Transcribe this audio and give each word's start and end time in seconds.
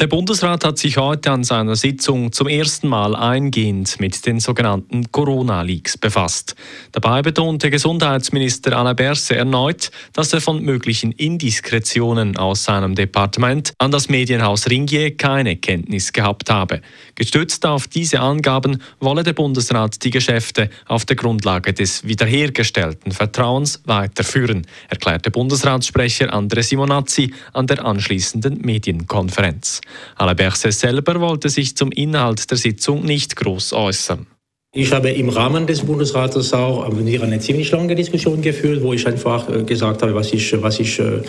Der 0.00 0.06
Bundesrat 0.06 0.64
hat 0.64 0.78
sich 0.78 0.96
heute 0.96 1.30
an 1.30 1.44
seiner 1.44 1.76
Sitzung 1.76 2.32
zum 2.32 2.48
ersten 2.48 2.88
Mal 2.88 3.14
eingehend 3.14 4.00
mit 4.00 4.24
den 4.24 4.40
sogenannten 4.40 5.12
Corona-Leaks 5.12 5.98
befasst. 5.98 6.56
Dabei 6.92 7.20
betonte 7.20 7.68
Gesundheitsminister 7.68 8.78
Alain 8.78 8.96
Berset 8.96 9.36
erneut, 9.36 9.90
dass 10.14 10.32
er 10.32 10.40
von 10.40 10.62
möglichen 10.62 11.12
Indiskretionen 11.12 12.38
aus 12.38 12.64
seinem 12.64 12.94
Departement 12.94 13.74
an 13.76 13.90
das 13.90 14.08
Medienhaus 14.08 14.70
Ringier 14.70 15.18
keine 15.18 15.56
Kenntnis 15.56 16.14
gehabt 16.14 16.48
habe. 16.48 16.80
Gestützt 17.14 17.66
auf 17.66 17.86
diese 17.86 18.20
Angaben 18.20 18.80
wolle 19.00 19.22
der 19.22 19.34
Bundesrat 19.34 20.02
die 20.02 20.10
Geschäfte 20.10 20.70
auf 20.86 21.04
der 21.04 21.16
Grundlage 21.16 21.74
des 21.74 22.04
wiederhergestellten 22.04 23.12
Vertrauens 23.12 23.82
weiterführen, 23.84 24.66
erklärte 24.88 25.30
Bundesratssprecher 25.30 26.32
Andre 26.32 26.62
Simonazzi 26.62 27.34
an 27.52 27.66
der 27.66 27.84
anschließenden 27.84 28.62
Medienkonferenz. 28.62 29.82
Alain 30.16 30.36
Berset 30.36 30.72
selber 30.72 31.20
wollte 31.20 31.48
sich 31.48 31.76
zum 31.76 31.92
Inhalt 31.92 32.50
der 32.50 32.58
Sitzung 32.58 33.04
nicht 33.04 33.36
groß 33.36 33.72
äußern. 33.72 34.26
Ich 34.72 34.92
habe 34.92 35.10
im 35.10 35.28
Rahmen 35.30 35.66
des 35.66 35.80
Bundesrates 35.80 36.52
auch 36.52 36.84
eine 36.84 37.40
ziemlich 37.40 37.72
lange 37.72 37.96
Diskussion 37.96 38.40
geführt, 38.40 38.80
wo 38.82 38.92
ich 38.92 39.04
einfach 39.04 39.48
äh, 39.48 39.64
gesagt 39.64 40.02
habe, 40.02 40.14
was 40.14 40.32
ich, 40.32 40.62
was 40.62 40.78
ich 40.78 41.00
äh, 41.00 41.22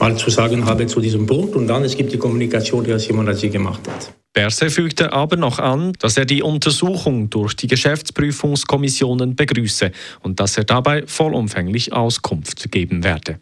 mal 0.00 0.16
zu 0.16 0.30
sagen 0.30 0.64
habe 0.64 0.84
zu 0.88 1.00
diesem 1.00 1.24
Punkt. 1.24 1.54
Und 1.54 1.68
dann 1.68 1.84
es 1.84 1.96
gibt 1.96 2.12
die 2.12 2.18
Kommunikation, 2.18 2.82
die 2.82 2.90
Herr 2.90 2.98
Simonazzi 2.98 3.50
gemacht 3.50 3.82
hat. 3.86 4.12
Berse 4.32 4.68
fügte 4.68 5.12
aber 5.12 5.36
noch 5.36 5.60
an, 5.60 5.92
dass 6.00 6.16
er 6.16 6.24
die 6.24 6.42
Untersuchung 6.42 7.30
durch 7.30 7.54
die 7.54 7.68
Geschäftsprüfungskommissionen 7.68 9.36
begrüße 9.36 9.92
und 10.22 10.40
dass 10.40 10.58
er 10.58 10.64
dabei 10.64 11.04
vollumfänglich 11.06 11.92
Auskunft 11.92 12.70
geben 12.72 13.04
werde. 13.04 13.38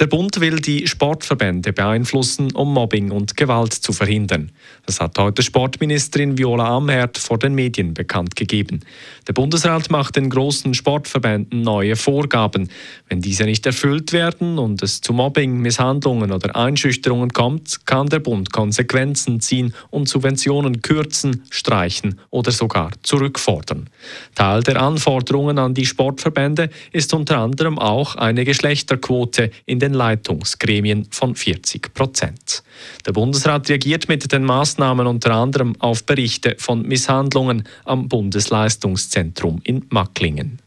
Der 0.00 0.06
Bund 0.06 0.40
will 0.40 0.60
die 0.60 0.86
Sportverbände 0.86 1.74
beeinflussen, 1.74 2.52
um 2.52 2.72
Mobbing 2.72 3.10
und 3.10 3.36
Gewalt 3.36 3.74
zu 3.74 3.92
verhindern. 3.92 4.50
Das 4.86 4.98
hat 4.98 5.18
heute 5.18 5.42
Sportministerin 5.42 6.38
Viola 6.38 6.74
Amherd 6.74 7.18
vor 7.18 7.38
den 7.38 7.54
Medien 7.54 7.92
bekannt 7.92 8.34
gegeben. 8.34 8.80
Der 9.28 9.34
Bundesrat 9.34 9.90
macht 9.90 10.16
den 10.16 10.30
großen 10.30 10.72
Sportverbänden 10.72 11.60
neue 11.60 11.96
Vorgaben. 11.96 12.70
Wenn 13.10 13.20
diese 13.20 13.44
nicht 13.44 13.66
erfüllt 13.66 14.14
werden 14.14 14.58
und 14.58 14.82
es 14.82 15.02
zu 15.02 15.12
Mobbing, 15.12 15.58
Misshandlungen 15.58 16.32
oder 16.32 16.56
Einschüchterungen 16.56 17.34
kommt, 17.34 17.84
kann 17.84 18.08
der 18.08 18.20
Bund 18.20 18.52
Konsequenzen 18.52 19.40
ziehen 19.40 19.74
und 19.90 20.08
Subventionen 20.08 20.80
kürzen, 20.80 21.42
streichen 21.50 22.18
oder 22.30 22.52
sogar 22.52 22.92
zurückfordern. 23.02 23.90
Teil 24.34 24.62
der 24.62 24.80
Anforderungen 24.80 25.58
an 25.58 25.74
die 25.74 25.84
Sportverbände 25.84 26.70
ist 26.90 27.12
unter 27.12 27.36
anderem 27.36 27.78
auch 27.78 28.16
eine 28.16 28.46
Geschlechterquote 28.46 29.50
in 29.66 29.78
den 29.78 29.89
den 29.90 29.94
Leitungsgremien 29.94 31.06
von 31.10 31.34
40 31.34 31.92
Prozent. 31.92 32.62
Der 33.06 33.12
Bundesrat 33.12 33.68
reagiert 33.68 34.08
mit 34.08 34.30
den 34.32 34.44
Maßnahmen 34.44 35.06
unter 35.06 35.32
anderem 35.34 35.74
auf 35.80 36.04
Berichte 36.04 36.54
von 36.58 36.82
Misshandlungen 36.82 37.64
am 37.84 38.08
Bundesleistungszentrum 38.08 39.60
in 39.64 39.84
Macklingen. 39.90 40.60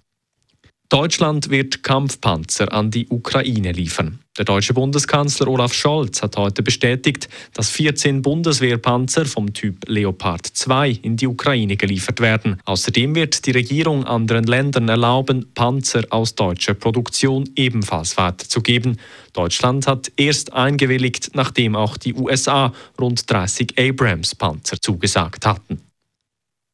Deutschland 0.94 1.50
wird 1.50 1.82
Kampfpanzer 1.82 2.72
an 2.72 2.92
die 2.92 3.08
Ukraine 3.10 3.72
liefern. 3.72 4.20
Der 4.38 4.46
deutsche 4.46 4.76
Bundeskanzler 4.76 5.48
Olaf 5.48 5.74
Scholz 5.74 6.22
hat 6.22 6.38
heute 6.38 6.62
bestätigt, 6.62 7.30
dass 7.56 7.72
14 7.72 8.22
Bundeswehrpanzer 8.22 9.26
vom 9.26 9.56
Typ 9.56 9.90
Leopard 9.90 10.46
2 10.46 11.00
in 11.02 11.18
die 11.18 11.26
Ukraine 11.26 11.78
geliefert 11.78 12.20
werden. 12.20 12.62
Außerdem 12.66 13.16
wird 13.16 13.48
die 13.48 13.52
Regierung 13.54 14.06
anderen 14.06 14.44
Ländern 14.44 14.88
erlauben, 14.88 15.48
Panzer 15.56 16.04
aus 16.12 16.36
deutscher 16.36 16.76
Produktion 16.76 17.50
ebenfalls 17.56 18.16
weiterzugeben. 18.18 19.00
Deutschland 19.34 19.88
hat 19.88 20.12
erst 20.16 20.54
eingewilligt, 20.54 21.32
nachdem 21.34 21.76
auch 21.76 21.98
die 21.98 22.14
USA 22.14 22.72
rund 23.02 23.28
30 23.32 23.80
Abrams-Panzer 23.80 24.80
zugesagt 24.80 25.48
hatten. 25.48 25.82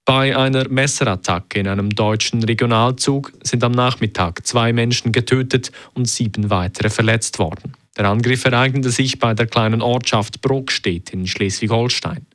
Bei 0.09 0.36
einer 0.36 0.68
Messerattacke 0.68 1.59
in 1.59 1.68
einem 1.68 1.92
deutschen 1.92 2.42
Regionalzug 2.44 3.31
sind 3.44 3.64
am 3.64 3.74
Nachmittag 3.74 4.44
zwei 4.44 4.74
Menschen 4.74 5.12
getötet 5.12 5.72
und 5.94 6.08
sieben 6.08 6.50
weitere 6.50 6.90
verletzt 6.90 7.38
worden. 7.38 7.74
Der 7.96 8.06
Angriff 8.06 8.44
ereignete 8.44 8.90
sich 8.90 9.20
bei 9.20 9.36
der 9.36 9.46
kleinen 9.46 9.84
Ortschaft 9.84 10.42
Brockstedt 10.42 11.12
in 11.12 11.28
Schleswig-Holstein. 11.28 12.25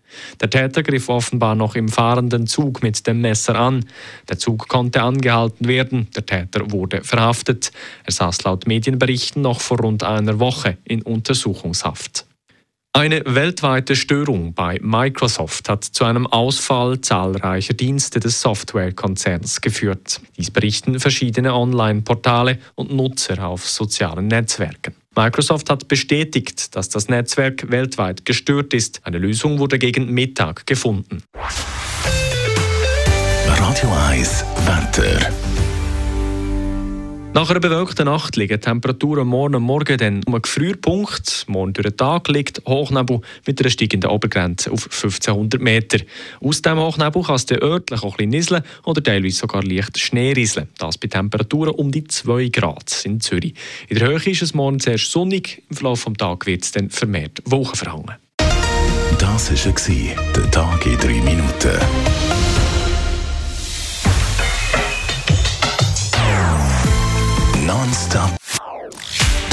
Der 0.41 0.51
Täter 0.51 0.85
griff 0.85 1.09
offenbar 1.09 1.57
noch 1.57 1.75
im 1.75 1.89
fahrenden 1.89 2.47
Zug 2.47 2.81
mit 2.85 3.05
dem 3.09 3.21
Messer 3.23 3.57
an. 3.57 3.85
Der 4.29 4.39
Zug 4.39 4.69
konnte 4.69 5.03
angehalten 5.03 5.67
werden, 5.67 6.06
der 6.15 6.25
Täter 6.25 6.71
wurde 6.71 7.03
verhaftet. 7.03 7.73
Er 8.05 8.12
saß 8.12 8.45
laut 8.45 8.69
Medienberichten 8.69 9.43
noch 9.43 9.61
vor 9.61 9.81
rund 9.81 10.05
einer 10.05 10.39
Woche 10.39 10.79
in 10.85 11.03
Untersuchungshaft. 11.03 12.25
Eine 12.97 13.22
weltweite 13.27 13.97
Störung 13.97 14.55
bei 14.55 14.78
Microsoft 14.81 15.69
hat 15.69 15.82
zu 15.82 16.05
einem 16.05 16.28
Ausfall 16.28 17.00
zahlreicher 17.00 17.75
Dienste 17.75 18.21
des 18.21 18.41
Softwarekonzerns 18.41 19.60
geführt. 19.60 20.21
Dies 20.37 20.53
berichten 20.53 21.00
verschiedene 21.00 21.55
Online-Portale 21.55 22.60
und 22.77 22.93
Nutzer 22.94 23.44
auf 23.44 23.69
sozialen 23.69 24.28
Netzwerken. 24.28 24.94
Microsoft 25.16 25.71
hat 25.71 25.88
bestätigt, 25.88 26.77
dass 26.77 26.88
das 26.88 27.09
Netzwerk 27.09 27.69
weltweit 27.69 28.25
gestört 28.25 28.72
ist. 28.72 29.00
Eine 29.05 29.19
Lösung 29.19 29.59
wurde 29.59 29.81
gegen 29.81 30.15
Mittag 30.15 30.65
gefunden. 30.65 31.25
Radio 33.44 33.93
1 34.09 34.44
Wetter. 34.66 35.32
Nach 37.34 37.50
einer 37.50 37.59
bewölkten 37.59 38.05
Nacht 38.05 38.37
liegen 38.37 38.61
Temperaturen 38.61 39.27
morgen 39.27 39.61
morgen 39.61 39.99
dann 39.99 40.22
um 40.25 40.34
einen 40.34 40.43
Gefrierpunkt. 40.43 41.47
Morgen 41.49 41.72
durch 41.72 41.89
den 41.89 41.97
Tag 41.97 42.28
liegt 42.28 42.62
Hochnebel 42.65 43.22
mit 43.45 43.61
einer 43.61 43.71
steigenden 43.71 44.09
Obergrenze 44.09 44.71
auf 44.71 44.84
1500 44.84 45.61
Meter. 45.61 45.99
Aus 46.41 46.62
dem 46.62 46.78
Hochnebel 46.78 47.25
kann 47.25 47.34
es 47.34 47.47
dann 47.47 47.61
örtlich 47.61 48.05
auch 48.05 48.12
ein 48.12 48.31
bisschen 48.31 48.31
nieseln 48.31 48.62
oder 48.84 49.03
teilweise 49.03 49.37
sogar 49.37 49.65
leicht 49.65 49.99
Schnee 49.99 50.31
rieseln. 50.31 50.69
Das 50.78 50.97
bei 50.97 51.09
Temperaturen 51.09 51.75
um 51.75 51.91
die 51.91 52.05
2 52.05 52.50
Grad 52.50 53.05
in 53.05 53.21
Zürich. 53.21 53.55
In 53.89 53.99
der 53.99 54.06
Höhe 54.11 54.31
ist 54.31 54.43
es 54.43 54.55
morgen 54.55 54.78
zuerst 54.78 55.11
sonnig, 55.11 55.61
im 55.69 55.77
Verlauf 55.77 56.05
des 56.05 56.15
Tages 56.15 56.47
wird 56.47 56.62
es 56.62 56.71
dann 56.71 56.89
vermehrt 56.89 57.43
Wolken 57.47 57.75
verhangen. 57.75 58.15
Das 59.19 59.50
war 59.50 60.33
der 60.37 60.50
Tag 60.53 60.87
in 60.87 60.99
3 60.99 61.09
Minuten. 61.09 62.34